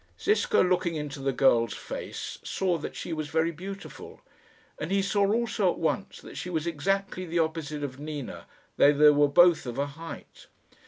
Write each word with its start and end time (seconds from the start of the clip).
Ziska, 0.19 0.61
looking 0.61 0.95
into 0.95 1.19
the 1.19 1.31
girl's 1.31 1.75
face, 1.75 2.39
saw 2.41 2.79
that 2.79 2.95
she 2.95 3.13
was 3.13 3.27
very 3.27 3.51
beautiful; 3.51 4.19
and 4.79 4.89
he 4.89 4.99
saw 5.03 5.31
also 5.31 5.69
at 5.71 5.77
once 5.77 6.19
that 6.21 6.37
she 6.39 6.49
was 6.49 6.65
exactly 6.65 7.23
the 7.27 7.37
opposite 7.37 7.83
of 7.83 7.99
Nina, 7.99 8.47
though 8.77 8.93
they 8.93 9.11
were 9.11 9.27
both 9.27 9.67
of 9.67 9.77
a 9.77 9.85
height. 9.85 10.47